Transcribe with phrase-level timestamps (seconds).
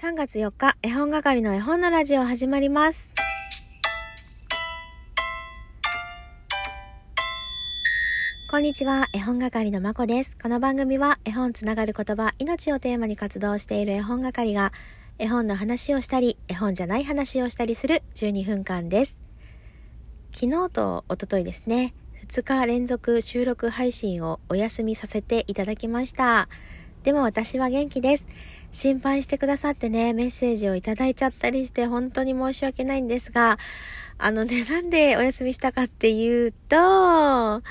[0.00, 3.10] 3月4日、絵本係の絵本のラジオ始まります。
[8.50, 10.38] こんにちは、絵本係のまこです。
[10.42, 14.72] この番組は絵本つながる言葉、命をテーマに活動している絵本係が
[15.18, 19.18] 絵本の話をしたり、絵本じゃない話をしたりする12分間です。
[20.32, 21.92] 昨日と一昨日ですね、
[22.26, 26.48] 2日連続収録配信をお休みさせていただきました。
[27.02, 28.26] でも私は元気です。
[28.72, 33.58] 心配してくださってね、メッセージをいただいちゃったりして本当に申し訳ないんですが、
[34.18, 37.62] あのね、 なんでお休みしたかっていうと、な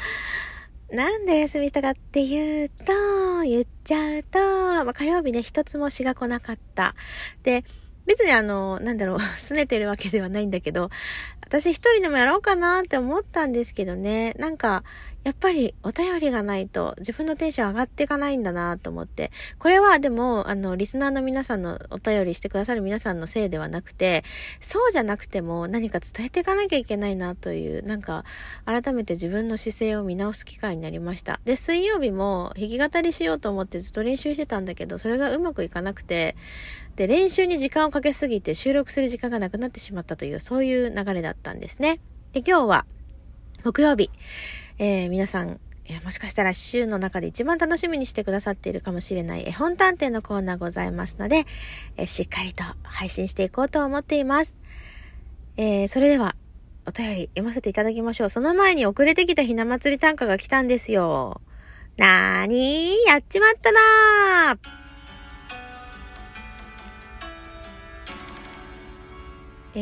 [1.17, 6.95] んでお休みしたかっていうと、言っちゃうと、まあ、火曜日ね、一つも詩が来なかった。
[7.43, 7.63] で、
[8.05, 10.89] 別にあの、なんだろう、 拗ねてるわけではないんだけど、
[11.49, 14.83] 私一人でもやろうかなって思ったんですけどね、なんか、
[15.23, 19.31] やっぱりお便りがないと自分のテンション上がっていかないんだなと思って。
[19.57, 24.23] これはでも、あの、リスナーの皆さんのお便りしてくださる皆さんのせいではなくて、
[24.61, 28.25] そうじゃなくても何か伝えていかなきゃいけないなという、なんか、
[28.65, 31.39] 改めて自分の姿勢を見直す機会になりました。
[31.45, 36.35] で、水曜日も弾き語りしようと思ってずっと練習してたんだけど、それがうまくいかなくて、
[36.99, 41.99] で、練習に時間をかけすぎて収録する時間がなくなってしまったという、そういう流れだったたんですね。
[42.33, 42.85] で、今日は、
[43.63, 44.09] 木曜日、
[44.77, 51.45] えー皆さん、えもしかしたら週の中で一番楽しみにしてくださっているかもしれない絵本探偵のコーナーございますので、
[51.97, 54.57] えしっかりと配信していこうと思っています。
[55.57, 56.35] えーそれでは、
[56.85, 58.29] お便り読ませていただきましょう。
[58.29, 61.41] その前に遅れてきたひな祭り短歌が来たんですよ。
[61.97, 63.09] なーにー？
[63.09, 64.78] やっちまったなー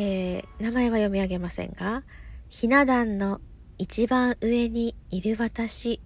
[0.00, 2.04] えー名前は読み上げませんが、
[2.48, 3.40] ひな壇の
[3.78, 6.00] 一番上にいる私、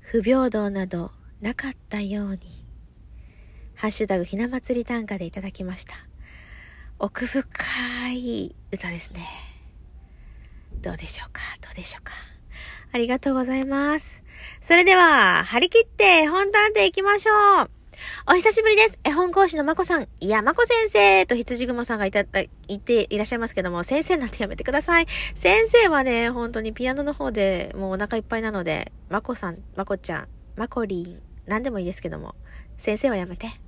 [0.00, 2.66] 不平等などなかったように。
[3.74, 5.94] ハッシュタグひな祭り短歌でいただきました。
[6.98, 7.48] 奥深
[8.12, 9.26] い歌ですね。
[10.82, 11.40] どうでしょうか？
[11.62, 12.12] どうでしょうか？
[12.92, 14.22] ありがとうございます。
[14.60, 17.70] それでは、張り切って本探偵行きましょう
[18.30, 18.98] お久しぶりです。
[19.04, 20.06] 絵本講師のまこさん。
[20.20, 25.06] いや、まこ先生と羊雲さんがいた、いていらっしゃいますけども、先生なんてやめてください。
[25.34, 32.34] 先生はね、本当にピアノの方でもうお腹いっぱいなので、まこさん、まこちゃん、まこりん、なんでもいいですけども、
[32.78, 33.61] 先生はやめて。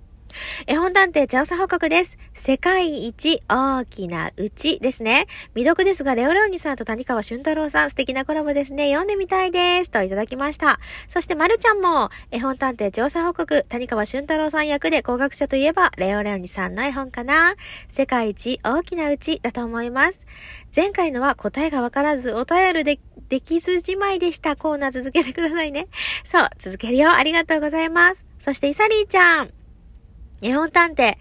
[0.67, 2.19] 絵本探偵調査報告です。
[2.35, 5.27] 世界一大きなうちですね。
[5.55, 8.89] 未読ですが、レオレオニさんと谷川俊太郎さん、素敵なコラボですね。
[8.89, 9.91] 読んでみたいです。
[9.91, 10.81] といただきました。
[11.09, 17.55] そして、まるちゃんも、絵本探偵調査報告、谷川俊太郎さん役で工学者といえば、レオレオニさんの絵本かな。
[17.93, 20.21] 世界一大きなうちだと思います。
[20.75, 24.55] 前回のは答えがわからず、お便りで、できずじまいでした。
[24.57, 25.89] コーナー続けてくださいね。
[26.25, 27.13] そう、続けるよ。
[27.13, 28.25] ありがとうございます。
[28.45, 29.64] そして、イサリーちゃん。
[30.45, 31.17] 絵本探偵。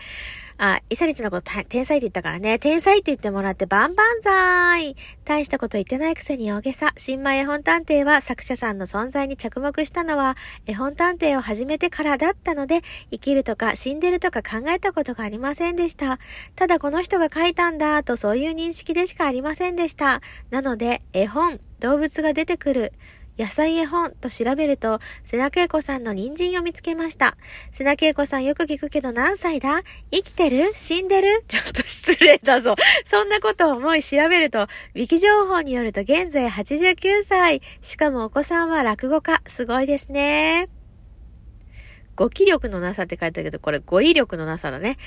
[0.58, 2.60] あ、イサリチのこと天才って言ったからね。
[2.60, 6.94] 天才って言ってもらってバンバンザーイ大したこと言ってないくせに大げさ。
[6.98, 10.36] 新米絵本探偵は作者さんの存在に着目したのは
[10.68, 16.20] 絵本探偵を始めてからだったので、生きるとか死んでるとか考えたことがありませんでした。
[16.58, 20.22] ただこの人が書いたんだとそういう認識でしかありませんでした。
[20.50, 22.94] なので、絵本、動物が出てくる。
[23.38, 27.36] 野菜絵本と調べると、瀬名恵子さんの人参を見つけました。
[27.72, 29.82] 瀬名恵子さんよく聞くけど何歳だ？
[30.12, 30.72] 生きてる？
[30.76, 31.44] 死んでる？
[31.48, 32.76] ちょっと失礼だぞ。
[33.06, 37.62] そんなことを思い調べると、ウィキ情報によると現在89歳。
[37.82, 39.42] しかもお子さんは落語家。
[39.48, 40.70] すごいですね。
[42.16, 44.98] 語気力のなさって書いてあるけど、これ語彙力のなさだね。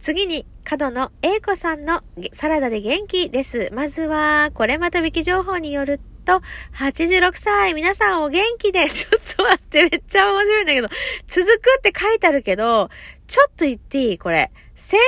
[0.00, 2.00] 次に、角野英子さんの
[2.32, 3.70] サラダで元気です。
[3.72, 6.40] まずは、これまたウィキ情報によると、
[6.76, 7.74] 86歳。
[7.74, 8.88] 皆さんお元気で。
[8.90, 10.88] ちょっと待って、めっちゃ面白いんだけど、
[11.26, 12.88] 続くって書いてあるけど、
[13.26, 14.18] ちょっと言っていい？
[14.18, 14.50] これ。
[14.76, 15.02] 先々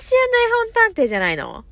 [0.00, 1.64] 週の絵本探偵じゃないの？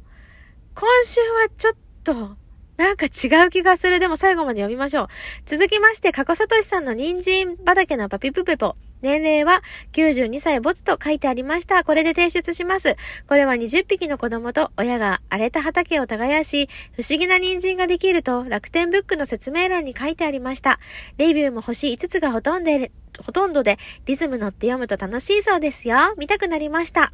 [0.74, 2.36] 今週はちょっと、
[2.76, 4.00] なんか違う気がする。
[4.00, 5.08] でも最後まで読みましょう。
[5.46, 8.76] 続きまして、かこさとしさんの人参畑のパピプペポ。
[9.02, 11.84] 年齢は92歳没と書いてありました。
[11.84, 12.96] これで提出します。
[13.26, 20.78] これは20匹の子供と親が荒れた畑を耕し、不思議な人参ができると楽天ブックの説明欄に書いてありました。
[21.18, 22.92] レビューも星5つがほとんどで、
[23.24, 25.96] ほとんどでリズム乗って読むと楽しいそうですよ。
[26.16, 27.12] 見たくなりました。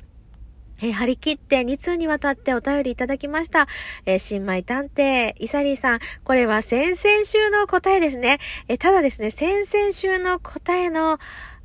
[0.81, 3.67] えー張り切って2通にわたってお便りいただきました。
[4.07, 8.39] えー新米探偵、イサリーさん、これは先々週の答えですね。
[8.69, 11.19] えーただですね、先々週の答えの、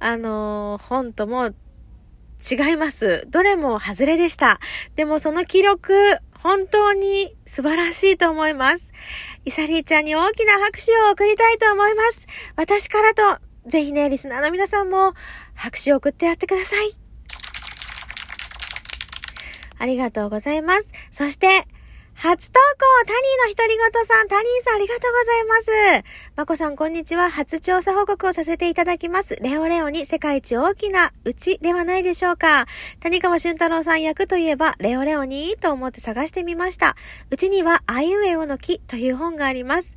[0.04, 3.26] あのー本とも違います。
[3.30, 4.60] どれも外れでした。
[4.96, 5.94] でもその記録、
[6.38, 8.92] 本当に素晴らしいと思います。
[9.46, 12.28] イサリーちゃんに大きな拍手を送りたいと思います。
[12.58, 15.14] 私からと、ぜひね、リスナーの皆さんも
[15.56, 16.92] 拍手を送ってやってください。
[19.78, 20.90] ありがとうございます。
[21.12, 21.66] そして、
[22.16, 26.06] 初投稿、タニーの独り言さん、タニーさんありがとうございます。
[26.36, 27.30] まこさん、こんにちは。
[27.30, 29.38] 初調査報告をさせていただきます。
[29.42, 32.66] レオレオに世界一大きなうちではないでしょうか。
[33.02, 36.96] 谷川俊太郎さん役といえば、レオレオにと思って探してみました。
[37.30, 39.90] うちには、アイウェオの木という本があります。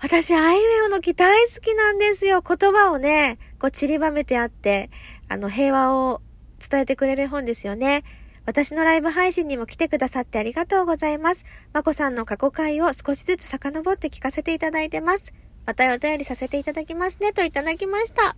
[0.00, 2.42] 私、アイウェオの木大好きなんですよ。
[2.42, 4.90] 言葉をね、こう散りばめてあって、
[5.28, 6.20] あの、平和を
[6.58, 8.02] 伝えてくれる本ですよね。
[8.50, 11.44] 私のライブ配信にも来てくださってありがとうございます。
[11.72, 15.32] まこさんの過去回を少しずつ遡って聞かせていただいてます。
[15.66, 18.34] またお便りさせていただきますね、といただきました。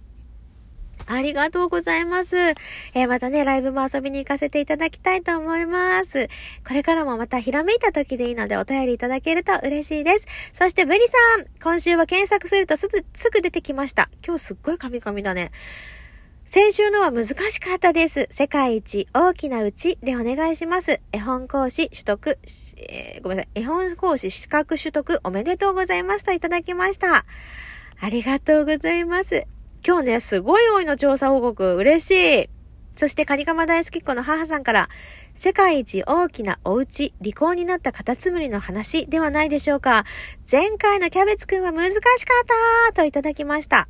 [1.06, 2.36] ありがとうございます。
[2.36, 6.28] えー、またね、ライブも遊びに行かせていただきたいと思います。
[6.68, 10.26] これからもまたひらめいた時でいいのでお便りいただけると嬉しいです。
[10.52, 14.10] そしてブリさん、今週は検索するとすぐ、すぐ出てきました。
[14.22, 15.52] 今日すっごいカミカミだね。
[16.54, 18.28] 先週のは難しかったです。
[18.30, 21.00] 世界一大きなうちでお願いします。
[21.10, 22.38] 絵本講師取得、
[22.76, 23.60] えー、ごめんなさい。
[23.62, 27.24] 絵本講師資格取得おめでとうございますといただきました。
[27.98, 29.46] ありがとうございます。
[29.82, 31.74] 今日ね、すごい多いの調査報告。
[31.76, 32.10] 嬉し
[32.42, 32.50] い。
[32.96, 34.90] そしてカニカマ大好きっ子の母さんから、
[35.34, 40.04] 世界一大きなお家、離婚になったカタツムリの話ではないでしょうか。
[40.50, 42.16] 前回のキャベツくんは難しかっ
[42.90, 43.88] たといただきました。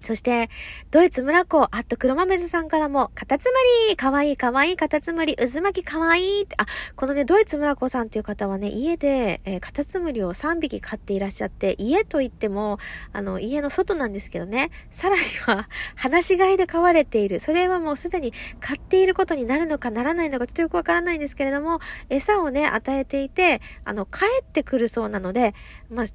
[0.00, 0.48] そして、
[0.90, 3.56] ドイツ村子、あっと黒豆ずさんからも、カタツム
[3.90, 6.66] リかわいいかわいいカタツムリ、渦巻きかわいいあ、
[6.96, 12.78] このね、ドイツ村子さんっていう方はね、家で、えー、カタツムリを3匹飼っていらっしゃって、家といっても、
[13.12, 17.40] あの、家の外なんですけどね、さらには、話し飼いで飼われている。
[17.40, 25.54] それはもうすでに飼っていることになるのかならないのか、ちょっとよくわからないんですけれども、餌をね、与えていて、あの、帰ってくるそうなので、
[25.90, 26.06] まあ、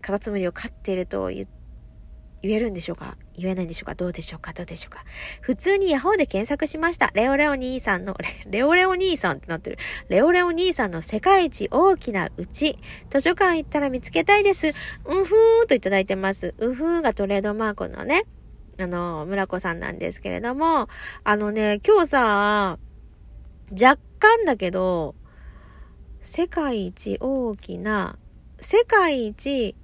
[0.00, 1.63] カタツムリを飼っていると言って、
[2.46, 3.16] 言えるんでしょうか？
[3.38, 3.94] 言えないんでしょうか？
[3.94, 4.52] どうでしょうか？
[4.52, 5.02] どうでしょうか？
[5.40, 7.10] 普通にヤホーで検索しました。
[7.14, 8.14] レオレオ兄さんの、
[8.46, 9.78] レオレオ兄さんってなってる。
[10.10, 12.78] レオレオ兄さんの世界一大きなうち。
[13.08, 14.68] 図書館行ったら見つけたいです。
[14.68, 14.72] う
[15.24, 16.52] ふーといただいてます。
[16.58, 18.24] うふーがトレードマークのね、
[18.78, 20.90] あの、村子さんなんですけれども、
[21.24, 22.78] あのね、今日さ、
[23.72, 25.14] 若干だけど、
[26.20, 28.18] 世界一大きな、
[28.60, 29.74] 世界一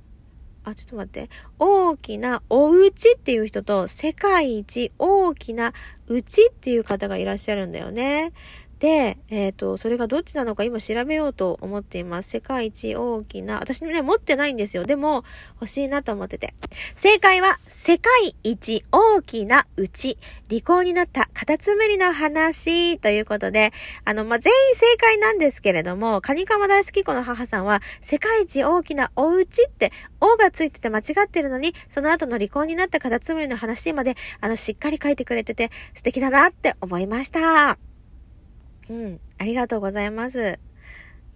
[0.65, 1.31] あ、ちょっと待って。
[1.59, 5.73] 大きなお家っていう人と世界一大きな
[6.07, 8.33] うちっていう方がいらっしゃるんだよね。
[8.81, 12.31] で、えっ、ー、と、それがどっちなのか今調べようと思っています。
[12.31, 14.85] 世界一大きな、私ね、持ってないんですよ。
[14.85, 15.23] でも、
[15.57, 16.55] 欲しいなと思ってて。
[16.97, 20.17] 正解は、世界一大きなうち、
[20.49, 23.75] 離婚になったカタツムリの話ということで、
[24.07, 29.93] あの、まあ、全員正解なんですけれども、カニカマ大好き子の母さんは、世界一大きなお家って、
[30.23, 37.90] O がついてて間違ってるのに、その後の離婚になったカタツムリの話まで、あの、しっかり書いてくれてて、素敵だなって思いました。
[38.89, 39.21] うん。
[39.39, 40.59] ありがとうございます。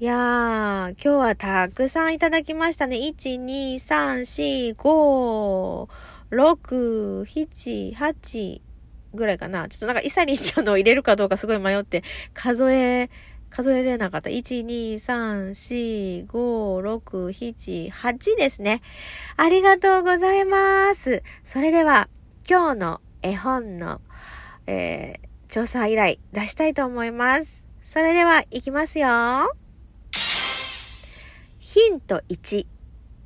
[0.00, 2.96] いやー、今日はたくさんいただきましたね。
[2.96, 5.88] 1、2、3、4、5、
[6.30, 8.60] 6、7、8
[9.14, 9.68] ぐらいかな。
[9.68, 12.02] ちょっとなんかイサリンちゃんのを入れるかどうかすごい迷って、
[12.32, 13.08] 数え、
[13.50, 14.30] 数えれなかった。
[14.30, 18.82] 1、2、3、4、5、6、7、8ですね。
[19.36, 21.22] ありがとうございます。
[21.44, 22.08] それでは、
[22.50, 24.00] 今日の絵本の、
[24.66, 27.64] えー調査依頼出したいと思います。
[27.84, 29.06] それでは行きますよ。
[31.60, 32.66] ヒント1、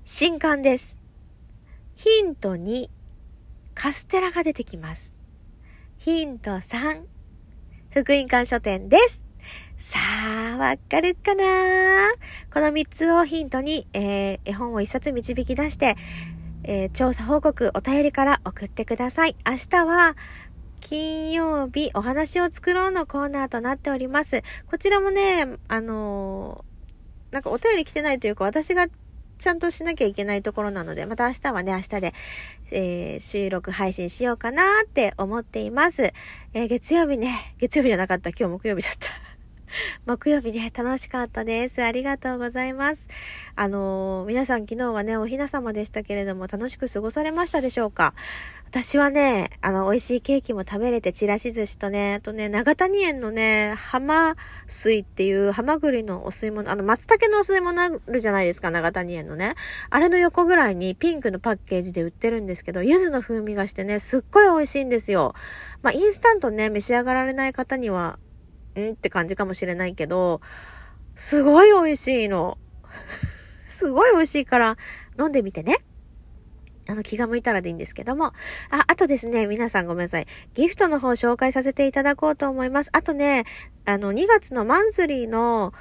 [0.05, 0.99] 新刊です。
[1.97, 2.91] ヒント2、
[3.75, 5.19] カステラが出てきます。
[5.97, 7.01] ヒント3、
[7.93, 9.23] 福音館書店です。
[9.79, 9.99] さ
[10.53, 12.13] あ、わかるかな？
[12.53, 15.97] この3つをヒントに、えー、絵本を1冊導き出して、
[16.65, 19.35] えー、調査報告、お便りから送ってください。
[19.47, 20.15] 明日は、
[20.81, 24.43] 金曜日お話を作ろうのコーナーとなっております。
[24.71, 28.87] こちらもね、あのー、なんかお便り来てないというか私が
[29.39, 32.15] ちゃんとしなきゃいけないところなので、また明日はね、明日で、
[32.71, 36.13] えー、収録配信しようかなって思っています。
[36.55, 38.31] えー、月曜日ね、月曜日じゃなかった。
[38.31, 39.28] 今日木曜日だった。
[40.07, 41.83] 木曜日ね、楽しかったです。
[41.83, 43.07] ありがとうございます。
[43.57, 48.15] あのー、皆さん昨日はね、おひな様でしたけれども、楽しく過ごされましたでしょうか？
[48.69, 59.55] 私はね、あの、美味しいケーキも食べれて、ちらし寿司とね、あとね、長谷園のね、浜水っていうハマグリのお吸い物、あの、松茸のお吸い物あるじゃないですか、長谷園のね。
[59.91, 65.35] あれの横ぐらいにピンクのパッケージで売ってるんですけど、柚子の風味がしてね、すっごい美味しいんですよ。
[65.83, 68.19] まあ、インスタントね、召し上がられない方には、
[68.79, 70.41] んって感じかもしれないけど、
[71.15, 72.59] すごい美味しいの。
[73.67, 74.77] すごい美味しいから
[75.19, 75.79] 飲んでみてね。
[76.89, 78.33] あの、気が向いたらでいいんですけども。
[78.71, 80.27] あ、あとですね、皆さんごめんなさい。
[80.55, 82.91] ギフトの方紹介させていただこうと思います。
[82.95, 83.45] あとね、
[83.85, 85.75] あの、2月のマンスリーの、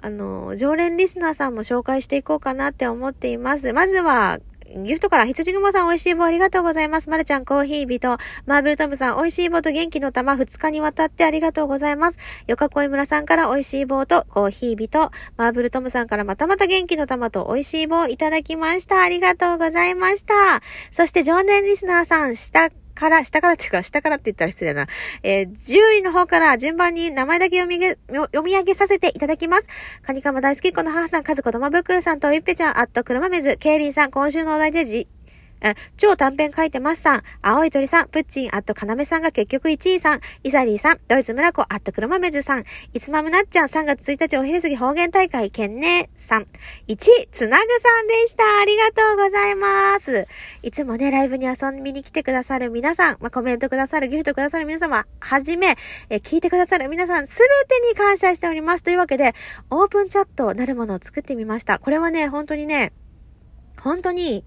[0.00, 3.72] あの、常連リスナーさんも紹介していこうかなって思っています。
[3.72, 4.38] まずは、
[4.74, 7.08] ギフトから羊雲さん美味しい棒ありがとうございます。
[7.08, 12.18] まるちゃんコーヒー人、マーブルトムさん美味しい棒と元気の玉2日にわたってありがとうございます。
[12.46, 19.02] よかこい村さんから美味しい棒とコーヒー人、マーブルトムさんからまたまた元気の玉と美味しい棒いただきました。
[19.02, 20.34] ありがとうございました。
[20.90, 24.88] そして常年リスナーさん、下から、下からっていうか、下からって言ったら失礼な。
[25.22, 29.68] えー、10位の方から順番に名前だけ読み上げ、読み上げさせていただきます。
[30.02, 35.06] カニカマ大好きっ子の母さん、カズコとまぶくーさんといっぺちゃん、あっと車めず、ケイリンさん、今週のお題でじ、
[35.96, 48.44] 超短編書いてますさん、青い鳥さん、プッチン、あとかなめさんが結局1位さん、イサリーさん、ドイツ村子、あと車めずさん、いつまむなっちゃん、3月1日お昼過ぎ方言大会、けんねさん、1位、つなぐさんでした。
[48.60, 50.26] ありがとうございます。
[50.62, 55.76] いつもね、ライブに遊びに来てくださる皆さん、まあ、コメントくださる、ギフトくださる皆様、はじめ、
[56.10, 57.46] え聞いてくださる皆さん、すべ
[57.76, 58.84] てに感謝しております。
[58.84, 59.34] というわけで、
[59.70, 61.78] オープンチャットなるものを作ってみました。
[61.78, 62.92] これはね、本当にね、
[63.80, 64.44] 本当に、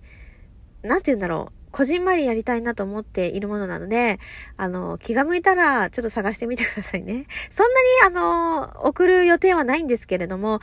[0.84, 1.60] なんて言うんだろう。
[1.72, 4.20] こじんまりやりたいなと思っているものなので、
[4.58, 7.26] あの、気が向いたらちょっと探してみてくださいね。
[7.50, 7.68] そん
[8.08, 10.62] なに、あの、送る予定はないんですけれども、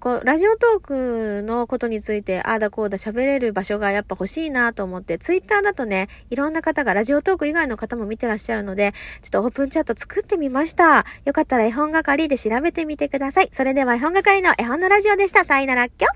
[0.00, 11.06] こう、ラジオトークのことについて、ああだこうだ喋れる場所がやっぱ欲しいなと思って、ツイッターだとね、いろんな方が、ラジオトーク以外の方も見てらっしゃるので、ちょっとオープンチャット作ってみました。
[11.24, 13.48] よかったら絵本係で調べてみてください。
[13.52, 15.44] それでは絵本係の絵本のラジオでした。
[15.44, 16.08] さよならっきょ